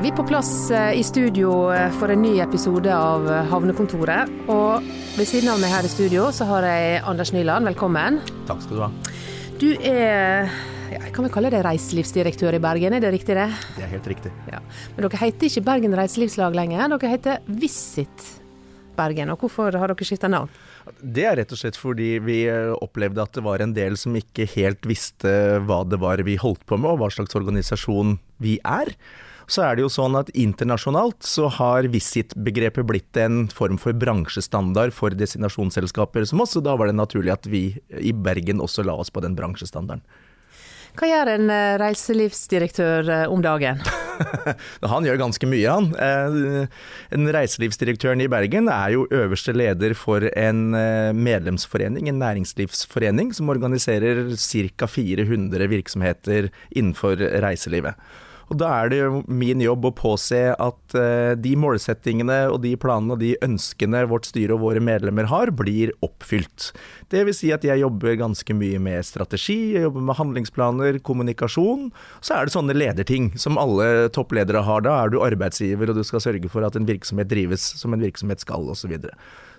[0.00, 4.30] er vi på plass eh, i studio eh, for en ny episode av eh, Havnekontoret.
[4.48, 8.16] Og ved siden av meg her i studio så har jeg Anders Nyland, velkommen.
[8.48, 8.88] Takk skal du ha.
[9.60, 10.48] Du er
[10.88, 13.46] ja, jeg kan vel kalle deg reiselivsdirektør i Bergen, er det riktig det?
[13.76, 14.32] Det er helt riktig.
[14.48, 14.64] Ja.
[14.96, 18.28] Men dere heter ikke Bergen Reiselivslag lenger, dere heter Visit
[18.96, 19.36] Bergen.
[19.36, 20.48] Og hvorfor har dere skifta navn?
[20.96, 24.48] Det er rett og slett fordi vi opplevde at det var en del som ikke
[24.56, 28.96] helt visste hva det var vi holdt på med, og hva slags organisasjon vi er
[29.50, 34.94] så er det jo sånn at internasjonalt så har Visit-begrepet blitt en form for bransjestandard
[34.94, 37.64] for destinasjonsselskaper som oss, og da var det naturlig at vi
[37.98, 40.06] i Bergen også la oss på den bransjestandarden.
[40.98, 43.78] Hva gjør en eh, reiselivsdirektør eh, om dagen?
[44.92, 45.90] han gjør ganske mye, han.
[45.94, 46.80] Eh,
[47.14, 50.74] en reiselivsdirektøren i Bergen er jo øverste leder for en
[51.16, 54.90] medlemsforening, en næringslivsforening, som organiserer ca.
[54.90, 57.98] 400 virksomheter innenfor reiselivet.
[58.50, 62.72] Og da er det jo min jobb å påse at uh, de målsettingene og de
[62.80, 66.72] planene og de ønskene vårt styre og våre medlemmer har, blir oppfylt.
[67.14, 71.92] Det vil si at jeg jobber ganske mye med strategi, jeg jobber med handlingsplaner, kommunikasjon.
[72.18, 74.82] Så er det sånne lederting som alle toppledere har.
[74.86, 78.02] Da er du arbeidsgiver og du skal sørge for at en virksomhet drives som en
[78.02, 78.98] virksomhet skal, osv.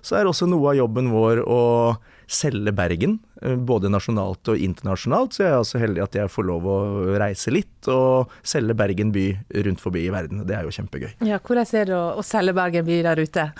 [0.02, 1.62] Så, er også noe av jobben vår å
[2.32, 5.36] selge Bergen, eh, både nasjonalt og internasjonalt.
[5.36, 6.80] Så jeg er også heldig at jeg får lov å
[7.22, 9.28] reise litt og selge Bergen by
[9.68, 10.46] rundt forbi i verden.
[10.48, 11.14] Det er jo kjempegøy.
[11.28, 13.52] Ja, Hvordan er det å selge Bergen by der ute?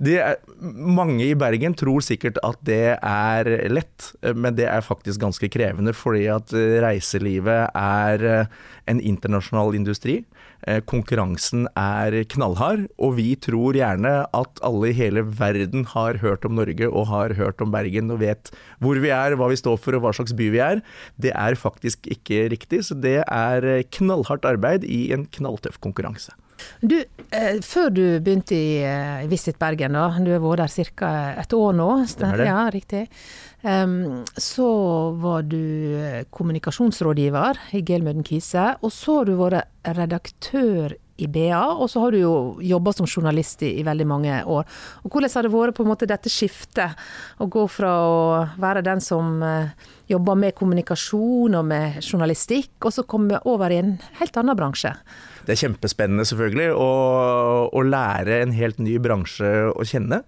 [0.00, 5.50] Er, mange i Bergen tror sikkert at det er lett, men det er faktisk ganske
[5.52, 5.94] krevende.
[5.96, 8.48] Fordi at reiselivet er
[8.86, 10.20] en internasjonal industri.
[10.66, 16.46] Eh, konkurransen er knallhard, og vi tror gjerne at alle i hele verden har hørt
[16.48, 18.50] om Norge og har hørt om Bergen og vet
[18.82, 20.82] hvor vi er, hva vi står for og hva slags by vi er.
[21.22, 26.34] Det er faktisk ikke riktig, så det er knallhardt arbeid i en knalltøff konkurranse.
[26.80, 26.96] Du,
[27.30, 31.12] eh, før du begynte i eh, Visit Bergen, da, du har vært der ca.
[31.42, 32.48] et år nå, Stemmer det.
[32.50, 33.06] Ja, riktig.
[33.66, 34.68] Um, så
[35.18, 35.58] var du
[35.98, 42.02] eh, kommunikasjonsrådgiver i Gelmøden Kise, og så har du vært redaktør i BA, og så
[42.04, 44.66] har du jo jobba som journalist i, i, veldig mange år.
[45.02, 47.06] Og Hvordan har det vært på en måte dette skiftet,
[47.40, 48.18] å gå fra å
[48.60, 53.80] være den som eh, jobber med kommunikasjon og med journalistikk, og så komme over i
[53.80, 54.92] en helt annen bransje?
[55.46, 56.90] Det er kjempespennende selvfølgelig å,
[57.70, 60.24] å lære en helt ny bransje å kjenne.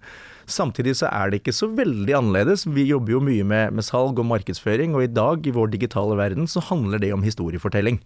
[0.48, 2.64] Samtidig så er det ikke så veldig annerledes.
[2.72, 6.16] Vi jobber jo mye med, med salg og markedsføring, og i dag i vår digitale
[6.16, 8.00] verden så handler det om historiefortelling.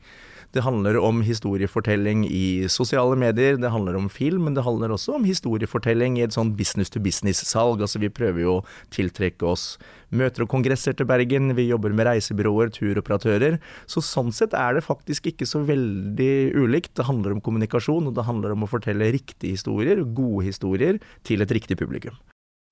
[0.52, 5.14] Det handler om historiefortelling i sosiale medier, det handler om film, men det handler også
[5.16, 7.80] om historiefortelling i et sånn business to business-salg.
[7.80, 9.78] Altså vi prøver jo å tiltrekke oss
[10.12, 13.56] møter og kongresser til Bergen, vi jobber med reisebyråer, turoperatører.
[13.88, 16.92] Så sånn sett er det faktisk ikke så veldig ulikt.
[17.00, 21.40] Det handler om kommunikasjon, og det handler om å fortelle riktige historier, gode historier, til
[21.40, 22.20] et riktig publikum.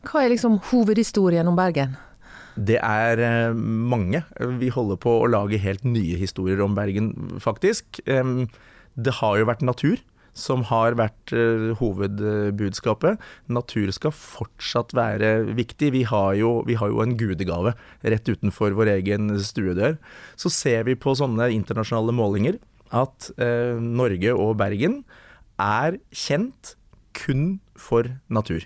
[0.05, 1.97] Hva er liksom hovedhistorien om Bergen?
[2.61, 4.23] Det er eh, mange.
[4.61, 8.03] Vi holder på å lage helt nye historier om Bergen, faktisk.
[8.05, 10.01] Det har jo vært natur
[10.37, 13.21] som har vært uh, hovedbudskapet.
[13.51, 15.93] Natur skal fortsatt være viktig.
[15.97, 19.99] Vi har, jo, vi har, jo, en gudegave rett utenfor vår egen stuedør.
[20.41, 22.61] Så ser vi på sånne internasjonale målinger
[22.91, 25.03] at uh, Norge og Bergen
[25.61, 26.77] er kjent
[27.17, 28.65] kun for natur.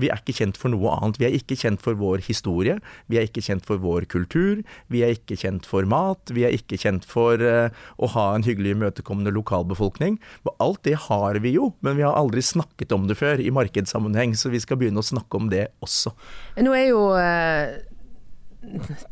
[0.00, 1.20] Vi er ikke kjent for noe annet.
[1.20, 2.78] Vi er ikke kjent for vår historie,
[3.10, 4.62] vi er ikke kjent for vår kultur,
[4.92, 8.46] vi er ikke kjent for mat, vi er ikke kjent for uh, å ha en
[8.46, 10.18] hyggelig, imøtekommende lokalbefolkning.
[10.62, 14.36] Alt det har vi jo, men vi har aldri snakket om det før i markedssammenheng,
[14.38, 16.14] så vi skal begynne å snakke om det også.
[16.62, 17.92] Nå er jo uh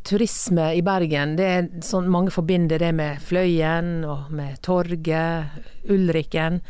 [0.07, 5.61] turisme i Bergen, det er sånn mange forbinder det med Fløyen og med torget,
[5.93, 6.61] Ulriken.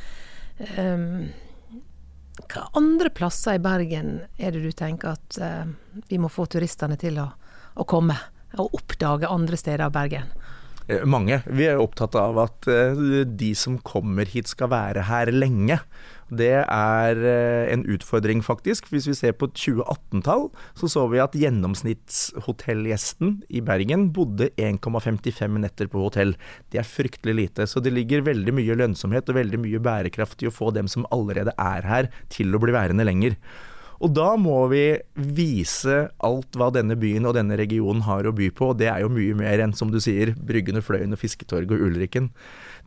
[0.76, 1.32] Um,
[2.40, 5.68] hva andre plasser i Bergen er det du tenker at uh,
[6.08, 7.28] vi må få turistene til å,
[7.74, 8.16] å, komme,
[8.56, 10.32] og oppdage andre steder av Bergen?
[10.92, 11.38] Eh, mange.
[11.46, 15.78] Vi er opptatt av at uh, de som kommer hit skal være her lenge.
[16.32, 18.88] Det er eh, en utfordring, faktisk.
[18.92, 25.86] Hvis vi ser på 2018-tall, så så vi at gjennomsnittshotellgjesten i Bergen bodde 1,55 netter
[25.92, 26.32] på hotell.
[26.72, 27.66] Det er fryktelig lite.
[27.68, 31.06] Så det ligger veldig mye lønnsomhet og veldig mye bærekraft i å få dem som
[31.12, 33.34] allerede er her, til å bli værende lenger.
[34.02, 34.82] Og da må vi
[35.14, 39.04] vise alt hva denne byen og denne regionen har å by på, og det er
[39.04, 42.32] jo mye mer enn, som du sier, Bryggene, Fløyen og Fisketorget og Ulriken.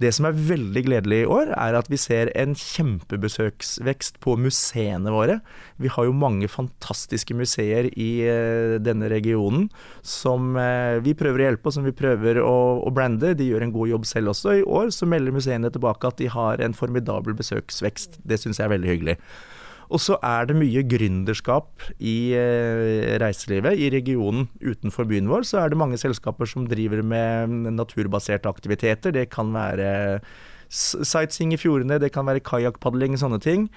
[0.04, 5.14] Det som er veldig gledelig i år, er at vi ser en kjempebesøksvekst på museene
[5.14, 5.38] våre.
[5.80, 9.70] Vi har jo mange fantastiske museer i uh, denne regionen
[10.04, 13.38] som uh, vi prøver å hjelpe, og som vi prøver å, å, brande.
[13.40, 14.60] De gjør en god jobb selv også.
[14.60, 18.20] I år så melder museene tilbake at de har en formidabel besøksvekst.
[18.28, 19.20] Det syns jeg er veldig hyggelig.
[19.90, 23.78] Og så er det mye gründerskap i eh, reiselivet.
[23.78, 29.16] I regionen utenfor byen vår så er det mange selskaper som driver med naturbaserte aktiviteter.
[29.16, 29.94] Det kan være
[30.76, 33.68] sightseeing i fjordene, det kan være kajakkpadling, sånne ting.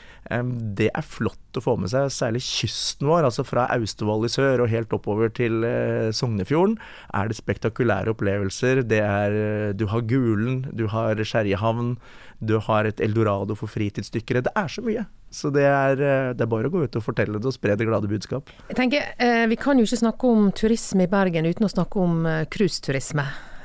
[0.79, 3.27] Det er flott å få med seg, særlig kysten vår.
[3.29, 6.79] Altså fra Austevoll i sør og helt oppover til eh, Sognefjorden
[7.17, 8.83] er det spektakulære opplevelser.
[8.89, 9.39] Det er
[9.79, 11.97] Du har Gulen, du har Skjerjehavn,
[12.39, 14.45] du har et eldorado for fritidsdykkere.
[14.47, 15.05] Det er så mye.
[15.31, 17.77] Så det er, eh, det er, bare å gå ut og fortelle det og spre
[17.77, 18.49] det glade budskap.
[18.69, 21.97] Jeg tenker, eh, Vi kan jo ikke snakke om turisme i Bergen uten å snakke
[21.97, 22.45] om eh.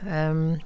[0.06, 0.60] Um,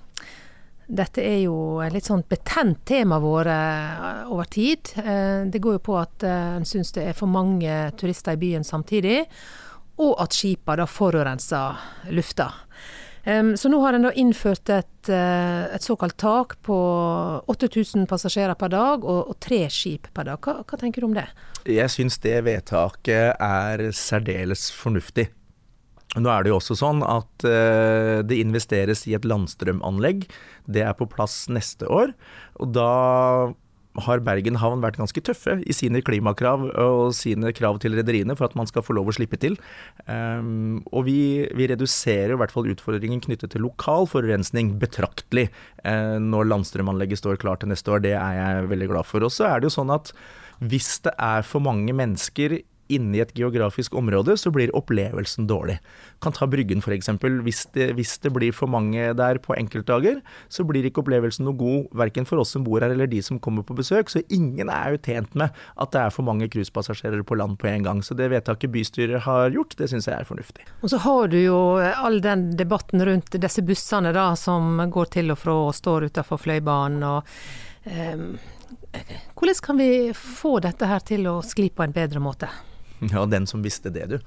[0.89, 4.81] dette er jo et litt sånn betent tema våre over tid.
[5.51, 9.27] Det går jo på at en syns det er for mange turister i byen samtidig,
[10.00, 11.75] og at skipene da forurenser
[12.10, 12.53] lufta.
[13.27, 16.77] Så nå har en da innført et, eh, et, såkalt tak på
[17.51, 20.39] 8000 passasjerer per dag og, og tre skip per dag.
[20.39, 21.25] Hva, hva, tenker du om det?
[21.68, 25.27] Jeg syns det vedtaket er særdeles fornuftig.
[26.15, 30.24] Nå er det jo også sånn at uh, det investeres i et landstrømanlegg.
[30.65, 32.15] Det er på plass neste år.
[32.63, 32.91] Og da
[34.05, 38.47] har Bergen havn vært ganske tøffe i sine klimakrav og sine krav til rederiene for
[38.49, 39.57] at man skal få lov å slippe til.
[40.05, 41.19] Um, og vi,
[41.57, 45.47] vi, reduserer i hvert fall utfordringen knyttet til lokal forurensning betraktelig
[45.83, 48.03] uh, når landstrømanlegget står klart til neste år.
[48.05, 49.25] Det er jeg veldig glad for.
[49.25, 50.13] Og så er det jo sånn at
[50.57, 52.59] hvis det er for mange mennesker
[52.94, 55.78] inne i et geografisk område, så blir opplevelsen dårlig.
[56.24, 57.10] Kan ta Bryggen f.eks.
[57.45, 57.66] Hvis,
[57.98, 60.22] hvis det blir for mange der på enkeltdager,
[60.54, 63.39] så blir ikke opplevelsen noe god verken for oss som bor her eller de som
[63.44, 64.12] kommer på besøk.
[64.12, 67.69] Så ingen er jo tjent med at det er for mange cruisepassasjerer på land på
[67.72, 68.04] en gang.
[68.06, 70.68] Så det vedtaket bystyret har gjort, det syns jeg er fornuftig.
[70.81, 75.34] Og så har du jo all den debatten rundt disse bussene da, som går til
[75.34, 77.04] og fra og står utenfor Fløibanen.
[77.04, 77.24] og
[77.88, 78.38] um,
[79.36, 82.50] hvordan kan vi få dette her til å skli på en bedre måte?
[83.13, 84.17] Ja, den som visste det, du.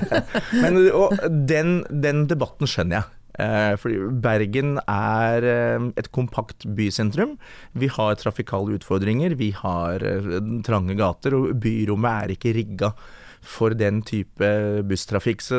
[0.62, 1.16] Men og
[1.48, 3.12] den, den, debatten skjønner jeg.
[3.34, 7.34] Eh, fordi Bergen er eh, et kompakt bysentrum.
[7.74, 10.30] Vi har trafikale utfordringer, vi har eh,
[10.66, 12.92] trange gater, og byrommet er ikke rigga
[13.44, 14.46] for den type
[14.88, 15.42] busstrafikk.
[15.44, 15.58] Så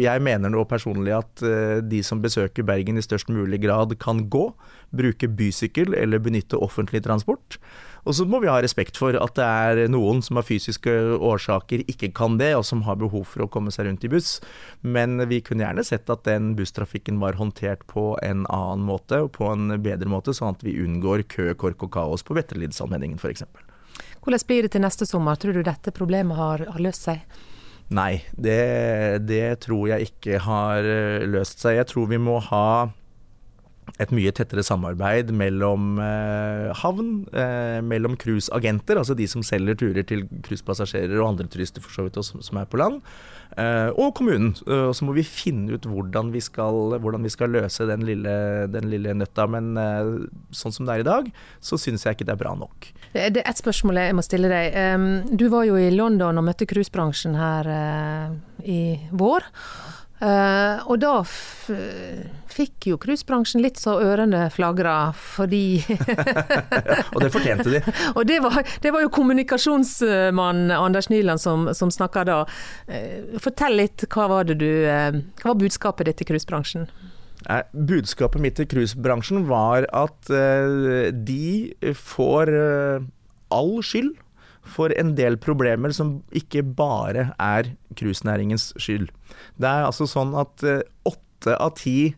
[0.00, 1.42] jeg mener nå personlig at
[1.84, 4.46] de som besøker Bergen i størst mulig grad kan gå,
[4.96, 7.58] bruke bysykkel eller benytte offentlig transport.
[8.08, 11.82] Og så må vi ha respekt for at det er noen som av fysiske årsaker
[11.92, 14.38] ikke kan det, og som har behov for å komme seg rundt i buss.
[14.80, 19.34] Men vi kunne gjerne sett at den busstrafikken var håndtert på en annen måte, og
[19.36, 23.44] på en bedre måte, sånn at vi unngår kø, kork og kaos på Vetterlidsallmenningen f.eks.
[24.24, 25.36] Hvordan blir det til neste sommer?
[25.36, 27.20] Tror du dette problemet har, har løst seg?
[27.92, 31.78] Nei, det, det, tror jeg ikke har eh, løst seg.
[31.78, 32.88] Jeg tror vi må ha
[33.98, 40.06] et mye tettere samarbeid mellom eh, havn, eh, mellom cruiseagenter, altså de som selger turer
[40.06, 43.00] til cruisepassasjerer og andre turister for så vidt også, som er på land,
[43.58, 44.54] eh, og kommunen.
[44.68, 48.36] Og så må vi finne ut hvordan vi skal, hvordan vi skal løse den lille,
[48.70, 49.48] den lille, nøtta.
[49.50, 49.74] Men
[50.54, 51.30] sånn som det er i dag,
[51.64, 52.92] så syns jeg ikke det er bra nok.
[53.12, 54.76] Det er et spørsmål jeg må stille deg.
[55.34, 57.70] Du var jo i London og møtte cruisebransjen her
[58.62, 59.48] i vår.
[60.18, 61.12] Uh, og da
[62.50, 65.78] fikk jo cruisebransjen litt så ørene flagra, fordi
[67.14, 67.82] Og det fortjente de.
[68.16, 72.40] og det var, det var, jo kommunikasjonsmann Anders Nyland som, som snakka da.
[72.90, 76.88] Uh, fortell litt, hva var, det du, uh, hva var budskapet ditt til cruisebransjen?
[77.70, 82.50] Budskapet mitt til cruisebransjen var at de får
[83.54, 84.16] all skyld
[84.68, 89.08] for en del problemer som ikke bare er cruisenæringens skyld.
[89.58, 92.14] Det er altså sånn at eh, åtte av ti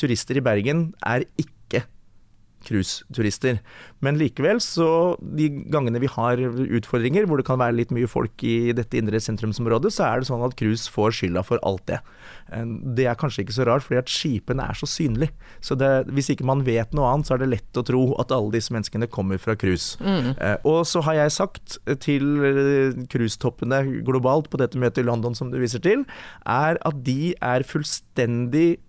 [0.00, 1.61] turister i Bergen er ikke
[2.66, 3.60] cruiseturister.
[4.02, 8.42] Men likevel, så de gangene vi har utfordringer hvor det kan være litt mye folk
[8.46, 12.00] i dette indre sentrumsområdet, så er det sånn at cruise får skylda for alt det.
[12.52, 12.66] Eh,
[12.98, 15.32] det er kanskje ikke så rart, fordi at skipene er så synlige.
[15.64, 18.34] Så det, hvis ikke man vet noe annet, så er det lett å tro at
[18.34, 19.98] alle disse menneskene kommer fra cruise.
[20.02, 20.32] Mm.
[20.36, 25.36] Eh, og så har jeg sagt til eh, cruisetoppene globalt på dette møtet i London
[25.38, 26.06] som du viser til,
[26.42, 28.80] er at de er fullstendig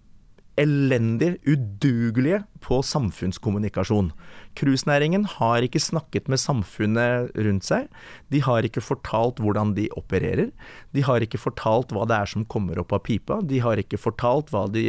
[0.60, 4.12] elendig, udugelige på samfunnskommunikasjon.
[4.58, 7.88] Cruisenæringen har ikke snakket med samfunnet rundt seg.
[8.30, 10.52] De har ikke fortalt hvordan de opererer.
[10.94, 13.40] De har ikke fortalt hva det er som kommer opp av pipa.
[13.42, 14.84] De har ikke fortalt hva de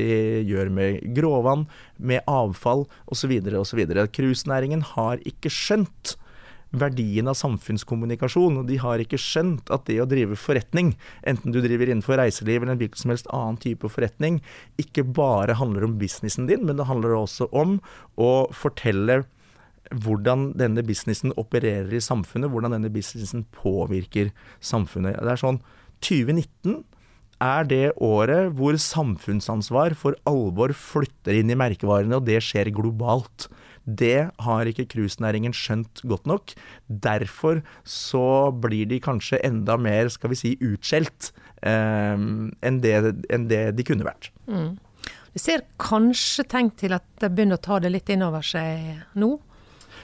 [0.45, 1.67] gjør med gråvann,
[1.97, 3.39] med avfall osv.
[3.65, 3.87] osv.
[4.13, 6.17] Cruisenæringen har ikke skjønt
[6.81, 8.61] verdien av samfunnskommunikasjon.
[8.61, 10.95] og De har ikke skjønt at det å drive forretning,
[11.27, 14.41] enten du driver innenfor reiseliv eller en hvilken som helst annen type forretning,
[14.81, 17.79] ikke bare handler om businessen din, men det handler også om
[18.21, 19.23] å fortelle
[19.93, 24.33] hvordan denne businessen opererer i samfunnet, hvordan denne businessen påvirker
[24.65, 25.21] samfunnet.
[25.21, 25.61] Det er sånn
[26.05, 26.83] 2019
[27.45, 33.49] er det året hvor samfunnsansvar for alvor flytter inn i merkevarene, og det skjer globalt.
[33.85, 36.55] Det har ikke cruisenæringen skjønt godt nok.
[36.89, 42.95] Derfor så blir de kanskje enda mer, skal vi si, utskjelt eh, enn, det,
[43.29, 44.31] enn, det, de kunne vært.
[44.49, 44.75] Mm.
[45.35, 49.05] Du ser kanskje tegn til at de begynner å ta det litt inn over seg
[49.19, 49.35] nå?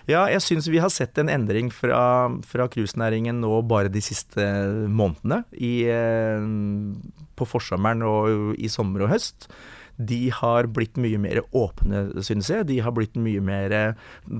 [0.09, 4.45] Ja, jeg syns vi har sett en endring fra, fra cruisenæringen nå bare de siste
[4.91, 5.45] månedene.
[5.55, 6.49] I, eh,
[7.39, 9.49] på forsommeren og i sommer og høst
[10.09, 12.69] de har blitt mye mer åpne, synes jeg.
[12.71, 13.75] De har blitt mye mer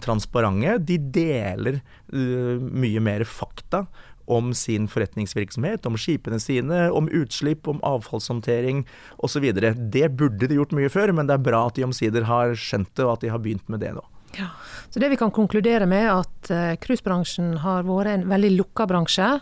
[0.05, 0.79] transparente.
[0.89, 1.81] De deler
[2.15, 3.87] uh, mye mer fakta
[4.31, 8.85] om sin forretningsvirksomhet, om skipene sine, om utslipp, om avfallshåndtering
[9.19, 9.49] osv.
[9.51, 12.93] Det burde de gjort mye før, men det er bra at de omsider har skjønt
[12.95, 14.05] det, og at de har begynt med det nå.
[14.39, 14.53] Ja,
[14.95, 19.33] så det vi kan konkludere med, at uh, cruisebransjen har vært en veldig lukka bransje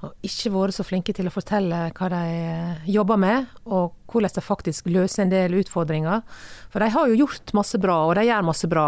[0.00, 4.32] og ikke vært så flinke til å fortelle hva de eh, jobber med, og hvordan
[4.36, 6.22] de faktisk løser en del utfordringer.
[6.72, 8.86] For de har jo gjort masse bra, og de gjør masse bra.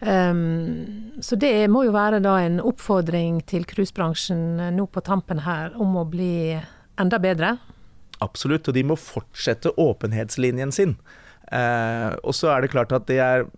[0.00, 5.74] Um, så det må jo være da en oppfordring til cruisebransjen nå på tampen her
[5.82, 6.54] om å bli
[6.98, 7.56] enda bedre.
[8.24, 10.96] Absolutt, og de må fortsette åpenhetslinjen sin.
[11.52, 13.48] Uh, og så er det klart at det er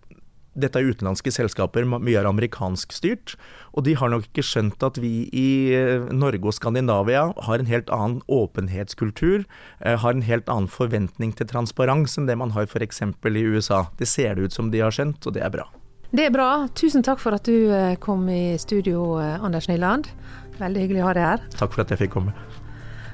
[0.51, 3.35] dette er utenlandske selskaper, mye er amerikansk styrt.
[3.71, 7.69] Og de har nok ikke skjønt at vi i eh, Norge og Skandinavia har en
[7.69, 9.45] helt annen åpenhetskultur,
[9.79, 13.01] eh, har en helt annen forventning til transparens enn det man har f.eks.
[13.01, 13.85] i USA.
[13.99, 15.69] Det ser det ut som de har skjønt, og det er bra.
[16.11, 16.67] Det er bra.
[16.75, 20.11] Tusen takk for at du eh, kom i studio, Anders Nyland.
[20.59, 21.47] Veldig hyggelig å ha deg her.
[21.55, 22.35] Takk for at jeg fikk komme.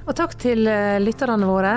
[0.08, 0.64] Og takk til
[1.04, 1.76] lytterne våre.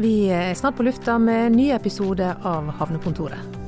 [0.00, 3.59] Vi er snart på lufta med nye episoder av Havnekontoret.